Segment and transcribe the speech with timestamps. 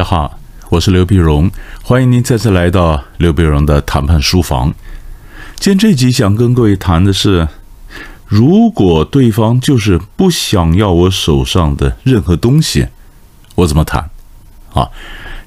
[0.00, 0.38] 大家好，
[0.70, 1.50] 我是刘碧荣，
[1.82, 4.72] 欢迎您再次来到刘碧荣的谈判书房。
[5.56, 7.46] 今天这集想跟各位谈的是，
[8.26, 12.86] 如果对方就是不想要我手上的任何东西，
[13.56, 14.08] 我怎么谈？
[14.72, 14.88] 啊，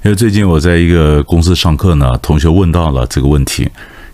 [0.04, 3.64] 因为最近我在一个公司上课呢，同学问到了这个问题。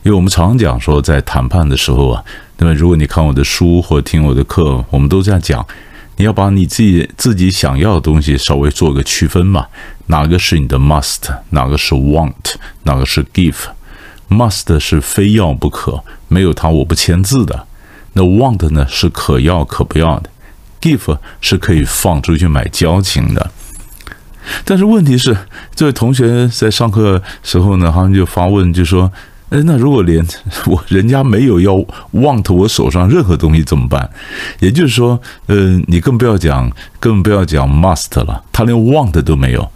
[0.03, 2.23] 因为我们常讲说，在谈判的时候啊，
[2.59, 5.67] 那么如果你看我的书或听我的课，我们都这样讲，
[6.19, 9.65] 你要把你自己自己想要的东西稍微做个区分嘛，
[10.07, 12.33] 哪个是你的 must，哪个是 want，
[12.83, 13.55] 哪个是 give。
[14.27, 17.65] must 是非要不可，没有它我不签字的。
[18.11, 20.29] 那 want 呢是可要可不要的
[20.81, 23.51] ，give 是可以放出去买交情的。
[24.65, 25.37] 但是问题是，
[25.73, 29.09] 这位同学在上课时候呢，好像就发问，就说。
[29.49, 30.23] 哎，那如果连
[30.67, 31.73] 我人家没有要
[32.13, 34.09] want 我手上任何东西怎么办？
[34.59, 39.71] 也就是说，呃，你更不要讲，更不要讲 must 了，他连 want 都没有。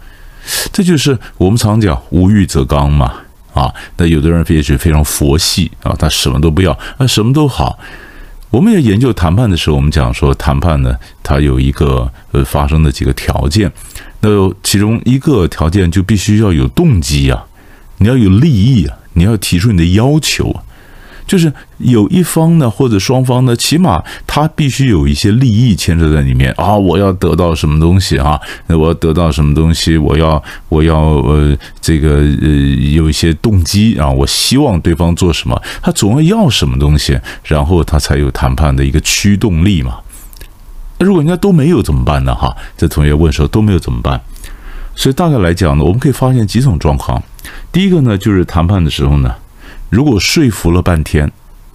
[0.72, 3.14] 这就是我们常讲无欲则刚嘛，
[3.52, 7.78] 啊，那有的人也许非常佛系啊，他什么都不要，啊，什么都好。
[8.50, 13.72] 我们也研究谈判的时候，我们讲说谈判呢，它有一个呃发生的几个条件，
[14.20, 14.28] 那
[14.62, 17.44] 其中一个条件就必须要有动机啊，
[17.98, 18.96] 你要有利益啊。
[19.14, 20.54] 你要提出你的要求，
[21.26, 26.76] 就是有一方呢，或者双方呢，起码他必须有一些利益牵扯在里面啊！
[26.76, 28.38] 我要得到什么东西啊？
[28.66, 29.96] 那我要得到什么东西？
[29.96, 32.48] 我要我要呃，这个呃，
[32.92, 34.10] 有一些动机啊！
[34.10, 35.58] 我希望对方做什么？
[35.80, 39.96] 他总要要什么东西，然后他才有谈判的一个驱动力嘛。
[40.98, 42.34] 如果人家都没有怎么办呢？
[42.34, 44.20] 哈，这同学问说都没有怎么办？
[44.94, 47.22] 所以大概来讲呢，我们可以发现几种状况。
[47.72, 49.34] 第一个呢，就是谈判的时候呢，
[49.90, 51.30] 如果说服了半天，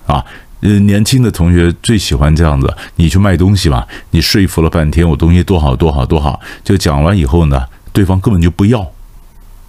[0.08, 0.24] 啊，
[0.62, 7.64] 呃，年轻的同学最喜欢这样子，你去卖东西嘛，你说服了半天，我东西多好多好多好，就讲完以后呢，
[7.94, 8.92] 对方根本就不要，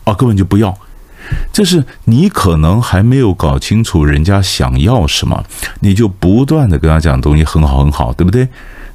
[0.04, 0.76] 啊，根本就不要，
[1.52, 5.44] 这是你可能还没有搞清楚人家想要什么，
[5.80, 8.48] 你就不断的跟他讲东西很好很好，对不对？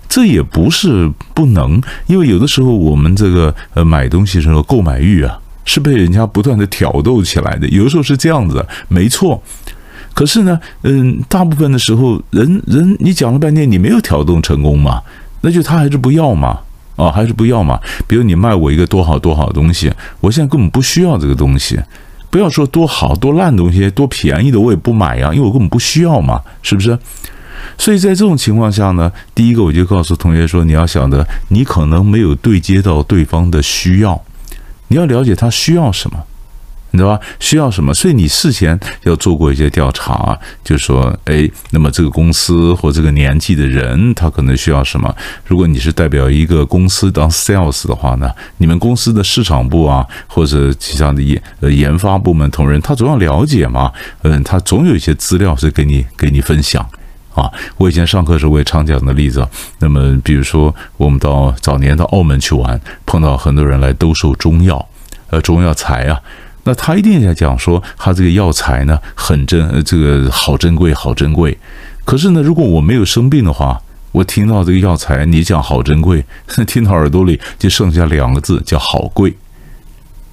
[0.08, 7.68] 这也不是不能，因为有的时候我们这个呃买东西的时候购买欲啊，是被人家不断的挑逗起来的。
[7.68, 9.44] 有的时候是这样子，没错。
[10.14, 15.02] 可是呢，嗯，大部分的时候，人人你讲了半天，你没有挑动成功嘛，
[15.42, 16.60] 那就他还是不要嘛，
[16.96, 17.78] 啊，还是不要嘛。
[18.08, 21.78] 比如你卖我一个多好多好的东西，我现在根本不需要这个东西。
[22.30, 26.98] 不要说多好多烂东西，多便宜的我也不买呀，因为我根本不需要嘛，是不是？
[27.78, 34.22] 所以在这种情况下呢，第一个我就告诉同学说，你要晓得，你可能没有对接到对方的需要，
[34.96, 36.18] 你要了解他需要什么，
[36.92, 37.20] 你知道吧？
[37.38, 37.94] 需要什么？
[37.94, 45.14] 所以你事前要做过一些调查，就说，哎，那么这个公司或这个年纪的人，他可能需要什么？
[45.46, 53.92] 如果你是代表一个公司当 sales 的话呢，你们公司的市场部啊，或者其他的研呃研发部门同仁，他总要了解嘛，
[54.22, 56.90] 嗯，他总有一些资料是给你给你分享。
[57.36, 59.46] 啊，我以前上课时候我也常讲的例子。
[59.80, 64.88] 那么，比如说我们到早年到澳门去玩，碰到很多人来兜售中药，
[65.30, 66.20] 呃，中药材啊，
[66.64, 71.58] 那他一定在讲说他这个药材呢很珍，呃这个好珍贵，好珍贵。
[72.06, 73.82] 可是呢，如果我没有生病的话，
[74.14, 76.24] 我听到这个药材你讲好珍贵，
[76.66, 79.36] 听到耳朵里就剩下两个字叫好贵，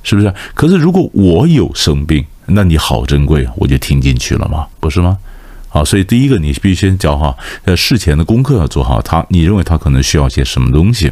[0.04, 0.32] 是不是？
[0.54, 4.66] 可是如果我有生病，那你好珍贵，我就听进去了吗？
[4.78, 5.18] 不是吗？
[5.72, 7.34] 好，所以第一个你必须先教好，
[7.64, 9.00] 呃，事前的功课要做好。
[9.00, 11.10] 他，你认为他可能需要些什么东西？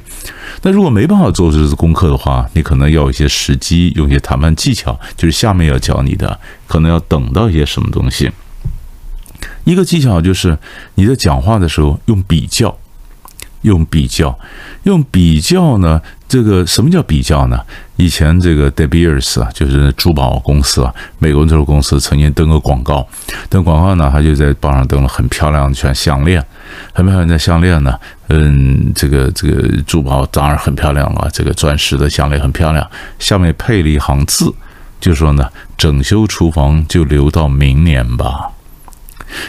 [0.63, 8.31] 那如果没办法做这次功课的话，你可能要一些时机，用一些谈判技巧，就是下面要教你的，可能要等到一些什么东西。
[9.65, 10.59] 一个技巧就是
[10.97, 12.77] 你在讲话的时候用比较。
[13.63, 14.39] 用比较，
[14.85, 16.01] 用比较呢？
[16.31, 17.61] 这个什么叫比较呢？
[17.97, 23.05] 以前这个 De Beers 啊，就是珠宝公司啊，美国这个公司曾经登个广告，
[23.49, 26.41] 登广告呢，他就在报上登了很漂亮的全项链，
[26.93, 27.99] 很漂亮的项链呢，
[28.29, 32.89] 嗯，这个这个珠宝当然很漂亮了，这个钻石的项链很漂亮，
[33.19, 34.55] 下面配了一行字，
[35.01, 38.53] 就说呢，整修厨房就留到明年吧。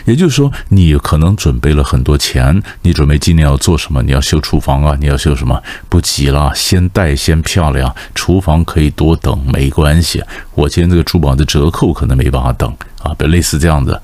[0.05, 4.01] 也就是说，你可能准备了很多钱，你准备今年要做什么？
[4.03, 4.97] 你要修厨房啊？
[4.99, 5.61] 你要修什么？
[5.89, 10.23] 不急了，先戴先漂亮，厨房可以多等，没关系。
[10.55, 12.71] 我今天这个珠宝的折扣可能没办法等
[13.03, 13.99] 啊，别类似这样子，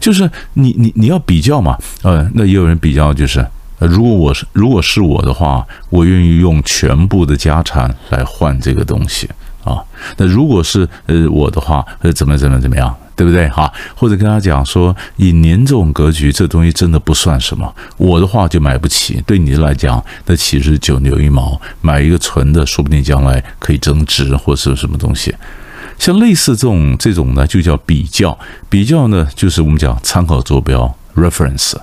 [0.00, 3.46] 就是你你你要比较嘛，呃，那也有人比较，就是
[3.78, 9.28] 如果我是如果是我的话，我愿意用全部的家产来换这个东西
[9.64, 9.82] 啊。
[10.16, 12.96] 那如果是呃我的话，呃怎么怎么怎么样？
[13.14, 13.72] 对不对哈？
[13.94, 17.74] 或者跟他讲说，以您这种格局，这东西真的不算什么。
[17.96, 25.34] 我的话就买不起，对你来讲，那其实九牛一毛，买一个纯的，说不定将来可以增值或是什么东西。
[25.98, 28.36] 像类似这种这种呢，就叫比较。
[28.68, 31.76] 比较呢，就是我们讲参考坐标 （reference）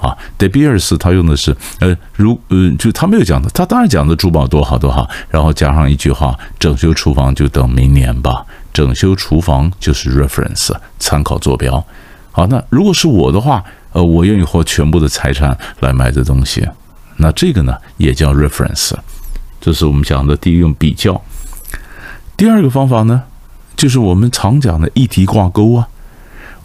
[0.00, 0.16] 啊。
[0.38, 11.84] De Beers 他用的是呃，如呃，就他没有讲的，他当然讲的珠宝多好多好，然后加上一句话：“整修厨房就等明年吧。”整修厨房就是 reference 参考坐标。
[12.32, 16.66] 好，那如果是我的话，呃，我愿意花全部的财产来买这东西，
[17.16, 18.92] 那这个呢，也叫 reference
[19.60, 21.20] 这是我们讲的第一个比较。
[22.36, 23.24] 第二个方法呢，
[23.76, 25.88] 就是我们常讲的议题挂钩啊，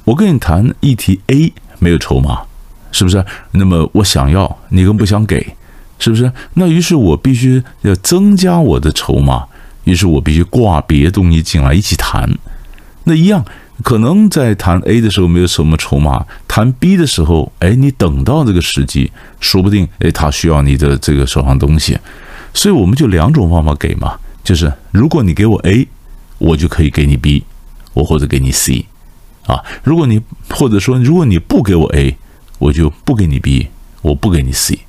[0.03, 2.43] 我跟你谈议题 A 没有筹码，
[2.91, 3.25] 是不是？
[3.51, 5.55] 那么我想要，你更不想给，
[5.97, 6.31] 是不是？
[6.53, 9.47] 那于是我必须要增加我的筹码。
[9.85, 12.29] 于是我必须挂别的东西进来一起谈。
[13.05, 13.45] 那一样，
[13.83, 21.97] 可能在谈 A 的时候没有什么筹码，谈 B 的时候，哎，你等到这个时机，说不定哎，他需要你的这个手上东西。
[22.53, 25.87] 所以我们就两种方法给嘛，就是如果你给我 A，
[26.37, 27.43] 我就可以给你 B，
[27.93, 28.85] 我或者给你 C，
[29.45, 32.17] 啊，如果你或者说如果你不给我 A，
[32.57, 33.67] 我就不给你 B，
[34.01, 34.79] 我不给你 C。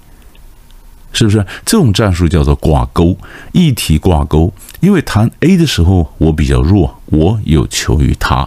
[1.16, 3.16] 是不是这种战术叫做挂钩，
[3.52, 8.46] 一体挂钩，因为谈 a 的时候我比较弱，我有求于他。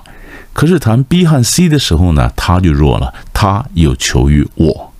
[0.53, 4.93] 可是谈 b 和 c 的时候呢，他就弱了，他有求于我，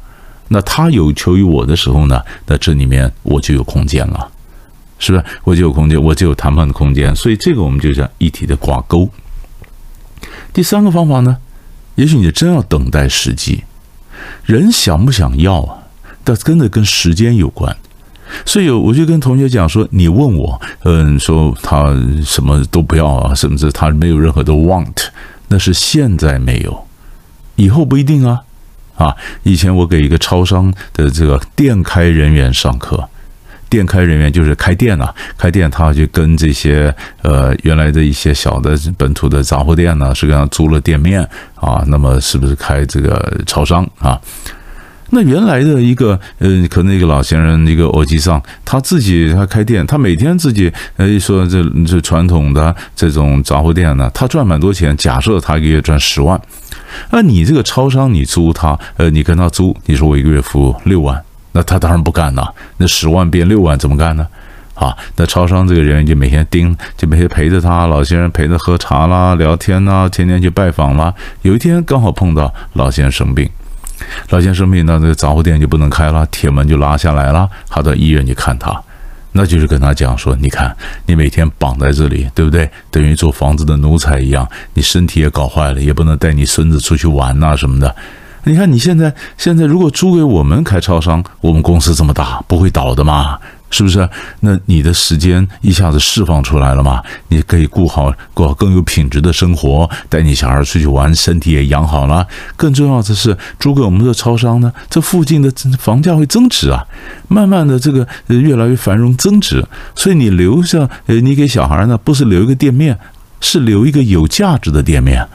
[0.48, 4.31] 那他有求于我的时候呢，那这里面我就有空间了，
[4.98, 9.07] 是不是我就有空间，我就有谈判的空间，所以这个我们就叫一体的挂钩。
[10.51, 11.38] 第三个方法呢，
[11.94, 13.63] 也许你真要等待时机，
[14.44, 15.79] 人想不想要啊？
[16.30, 17.76] 要真的跟时间有关。
[18.46, 21.86] 所以有我就跟同学讲说你问我嗯说他
[22.24, 25.08] 什么都不要啊甚至他没有任何的 want
[25.48, 26.86] 那是现在没有。
[27.56, 28.42] 以后不一定啊。
[28.96, 33.08] 啊以前我给一个超商的这个店开人员上课
[33.70, 41.22] 店开人员就是开店呐开店他就跟这些呃原来的一些小的本土的杂货店呢是这样租了店面
[41.56, 44.20] 啊那么是不是开这个超商啊？
[45.11, 54.95] 那原来的一个呃，可能一个老先生，一个欧吉桑，他自己他开店，他每天自己呃说这这传统的这种杂货店呢，他赚蛮多钱。
[54.97, 56.39] 假设他一个月赚十万，
[57.11, 61.19] 那你这个超商你租他，呃，你跟他租，你说我一个月付六万，
[61.53, 62.47] 那他当然不干呐，
[62.77, 64.27] 那十万变六万怎么干呢？
[64.75, 71.13] 啊，那超商这个人就每天盯，就每天陪着他老先生陪着喝茶啦、聊天啦，天天去拜访啦。
[71.41, 73.50] 有一天刚好碰到老先生生病，
[74.30, 77.50] 老先生病，那那个杂货店就不能开了，铁门就拉下来了。
[77.69, 78.80] 他到医院去看他，
[79.31, 80.75] 那就是跟他讲说：“你看，
[81.06, 82.69] 你每天绑在这里，对不对？
[82.92, 87.95] 等于做房子的奴才一样，你身体也搞坏了，也不能带你孙子出去玩呐、啊、什么的。
[88.45, 93.38] 你看你现在现在如果租给我们开超商，我们公司这么大，不会倒的嘛，
[93.69, 94.07] 是不是？
[94.39, 97.04] 那你的时间一下子释放出来了嘛？
[97.27, 102.25] 你可以过好过更有品质的生活，带你小孩出去玩，身体也养好了。
[102.56, 106.83] 更重要的是，租给我们的超商呢，这附近的房价会增值啊，
[107.27, 109.64] 慢慢的这个越来越繁荣增值。
[109.95, 112.97] 所以你留下，呃，你给小孩呢，不是留一个店面，
[113.40, 115.26] 是留一个有价值的店面。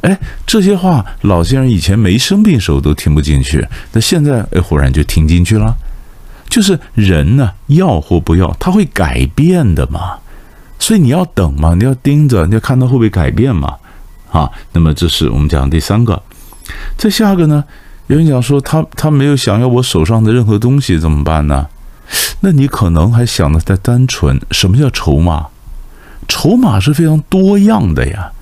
[0.00, 5.72] 哎，这些话，老先生以前没生病时候都听不进去，那现在哎忽然就听进去了。
[6.50, 10.18] 就是人呢，要或不要，他会改变的嘛。
[10.78, 13.76] 所以你要等嘛，你要盯着，你要看他会不会改变嘛。
[14.30, 16.22] 啊，那么这是我们讲第三个，
[16.96, 17.64] 再下个呢，
[18.08, 21.66] 有人讲说他他没有想要我手上的任何东西怎么办呢？
[22.40, 25.46] 那你可能还想的太单纯，什么叫筹码？
[26.26, 28.32] 筹码是非常多样的呀。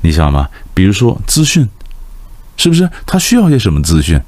[0.00, 1.68] 你想嘛，比如说资讯
[2.56, 4.20] 是不是他需要些什么资讯？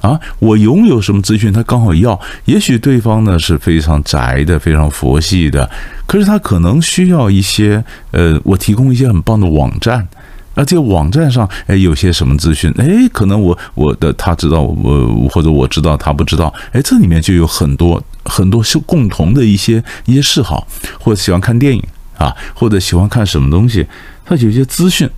[0.00, 1.52] 啊，我拥有什么资讯？
[1.52, 2.18] 他刚好要。
[2.44, 5.68] 也许对方呢，是非常宅的、非常佛系的。
[6.06, 8.40] 可是他可能需要一些呃……
[8.44, 10.06] 我提供一些很棒的网站，
[10.54, 12.72] 而且网站上诶，有些什么资讯。
[12.78, 16.54] 诶，可能我、我的他知道，我或者我知道他不知道。
[16.72, 20.66] 诶，这里面就有很多很多是共同的一些一些嗜好，
[21.00, 21.82] 或者喜欢看电影
[22.16, 23.84] 啊，或者喜欢看什么东西。
[24.24, 25.10] 他有一些资讯。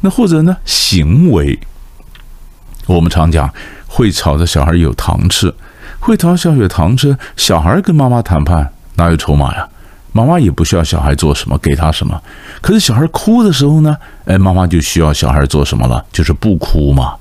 [0.00, 1.58] 那或者呢，行为
[2.86, 3.52] 我们常讲。
[3.88, 5.52] 会吵的小孩有糖吃，
[5.98, 7.16] 会吵小孩有糖吃。
[7.36, 9.66] 小孩跟妈妈谈判，哪有筹码呀？
[10.12, 12.20] 妈妈也不需要小孩做什么，给他什么。
[12.60, 13.96] 可是小孩哭的时候呢？
[14.24, 17.14] 哎，妈妈就需要小孩做什么了，就是不哭嘛，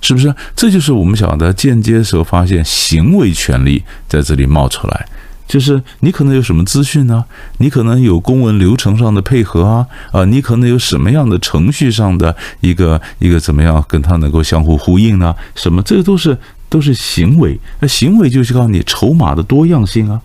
[0.00, 0.34] 是不是？
[0.54, 5.06] 这就是我们讲的间接时候发现行为权利在这里冒出来。
[5.48, 7.24] 就是你可能有什么资讯呢？
[7.56, 15.34] 你可能有公文流程上的配合啊，啊，你可能有什么样的程序上的一个一个怎么样跟他能够相互呼应呢？
[15.54, 15.82] 什么？
[15.82, 16.36] 这个都是
[16.68, 20.20] 都是行为，那行为就是告诉你筹码的多样性啊。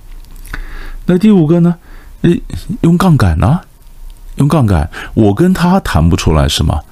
[1.06, 1.76] 那第五个呢？
[2.22, 2.32] 呃，
[2.82, 3.62] 用杠杆呢？
[4.36, 6.84] 用杠杆，我跟他谈不出来什么，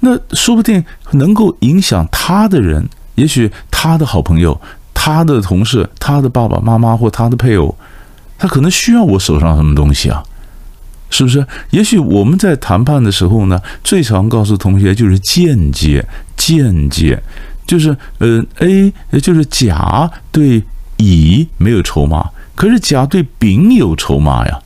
[0.00, 4.60] 那说不定能够影响他的人，也许他的好朋友。
[5.02, 7.74] 他的同事、他的爸爸妈妈或他的配偶，
[8.38, 10.22] 他可能需要我手上什么东西啊？
[11.08, 11.46] 是不是？
[11.70, 17.18] 也许我们在谈判的时候呢，最常告诉同学就是间接、间接，
[17.66, 18.92] 就是呃，A
[19.22, 20.62] 就是甲对
[20.98, 24.60] 乙没有筹码，可是甲对丙有筹码呀，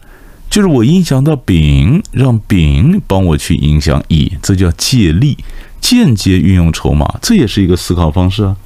[0.50, 5.38] 就是我影响到丙，让丙帮我去影响乙，这叫借力，
[5.80, 8.56] 间接运用筹码，这也是一个思考方式啊。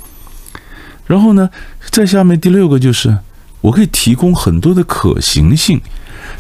[1.09, 1.51] 然后呢，
[1.91, 3.19] 在下面第六个就是，
[3.61, 5.81] 我可以提供很多的可行性。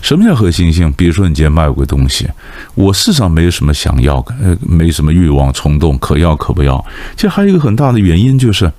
[0.01, 0.93] 什么叫可行性？
[0.93, 2.29] 比如说，你今天卖我个东西，
[2.75, 6.85] 我市场没有什么想要，呃，没什么欲望冲动，可要可不要。
[7.17, 8.71] 其实还有一个很大的原因就是，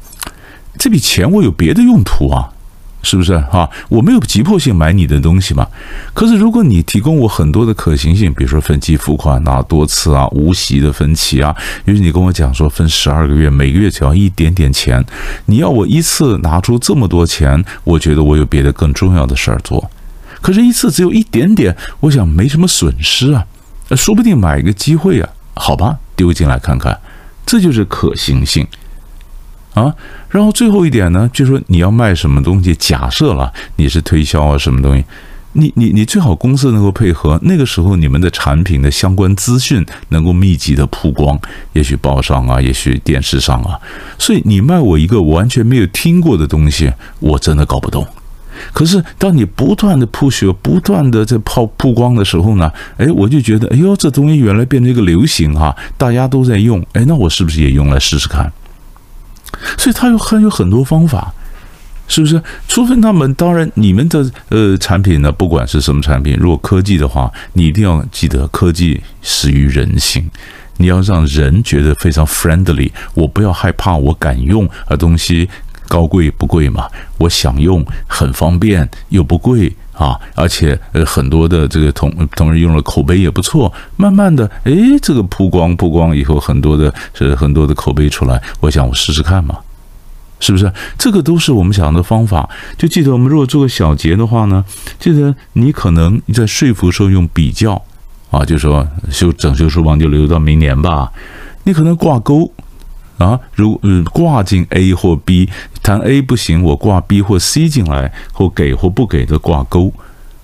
[0.78, 2.54] 这笔钱我有别的用途啊。
[3.02, 3.70] 是不是啊？
[3.88, 5.68] 我没有急迫性买你的东西嘛。
[6.14, 15.04] 可是如果你提供我很多的可行性，比如说分期付款啊、多次啊、无息的分期啊，于是你跟我讲说分十二个月，每个月只要一点点钱，
[15.46, 19.90] 你要我一次拿出这么多钱，我觉得我有别的更重要的事儿做。
[20.42, 23.46] 可是，一次只有一点点，我想没什么损失啊，
[23.96, 26.98] 说不定买一个机会啊，好吧，丢进来看看，
[27.46, 28.66] 这就是可行性。
[29.80, 29.96] 啊，
[30.30, 32.76] 然后最后一点呢，就是说你要卖什么东西？
[32.76, 35.04] 假设了你是推销啊，什么东西？
[35.54, 41.40] 你你你最好公司能够配合，那个时候你们的产品的相关资讯能够密集的曝光，
[41.74, 43.80] 也许报上啊，也许电视上啊。
[44.20, 48.06] 所以你卖我一个我完全没有听过的东西，我真的搞不懂。
[48.74, 58.52] 可是当你不断的 push，不断的在曝曝光的时候呢，哎，我就觉得，哎呦，这东西原来变成一个流行哈，大家都在用，哎，那我是不是也用来试试看？
[59.78, 61.34] 所以它有很有很多方法，
[62.08, 62.42] 是不是？
[62.68, 70.30] 除非他们当然，你们的呃产品呢，不管是什么产品，如果科技的话，你一定要记得科技始于人性，
[70.78, 72.92] 你要让人觉得非常 friendly。
[73.14, 75.50] 我不要害怕，我敢用啊，东西
[75.88, 76.88] 高贵不贵嘛？
[77.18, 79.76] 我想用，很方便又不贵。
[80.00, 89.58] 啊，而且呃，很多的这个同同仁用了口碑也不错，慢慢的，哎，这个曝光曝光以后，很多的是很多的口碑出来，我想我试试看嘛，
[90.40, 90.72] 是不是？
[90.98, 92.50] 这个都是我们想的方法。
[92.78, 94.64] 就记得我们如果做个小结的话呢，
[94.98, 97.82] 记得你可能在说服时候用比较
[98.32, 101.12] 啊，就说修整修书房就留到明年吧，
[101.66, 102.50] 你可能挂钩。
[103.20, 105.50] 啊，如嗯挂进 A 或 B，
[105.84, 109.94] 谈 A 不行，我挂 B 或 C 进来，或给或不给的挂钩，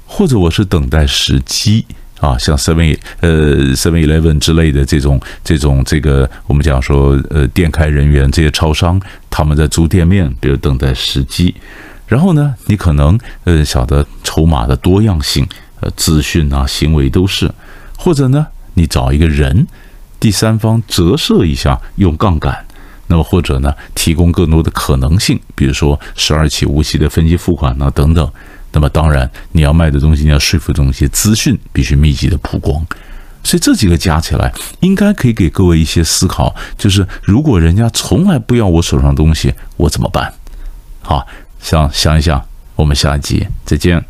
[0.06, 1.86] 或者我是等待时机
[2.20, 11.56] 啊，像 Seven 呃 Seven Eleven 之类的这种这种这个我们讲说呃店开人员这些超商，他们在租店面，比如等待时机，
[12.08, 15.48] 然后呢，你可能呃晓得筹码的多样性，
[15.80, 17.50] 呃资讯啊行为都是，
[17.98, 19.66] 或者呢，你找一个人。
[20.26, 22.66] 第三方折射一下，用杠杆，
[23.06, 28.28] 那么或者呢，提供更多的可能性，比如说十二期无息的分期付款呢等等。
[28.72, 32.84] 那么当然，你要卖的东西，你要说服东西，资讯必须密集的曝光。
[33.44, 40.34] 所以这几个加起来，应该可以给各位一些思考，就是如果人家从来不要我手上东西，我怎么办？
[41.04, 41.28] 好，
[41.62, 42.44] 想想一想，
[42.76, 44.04] 我们下一集再见。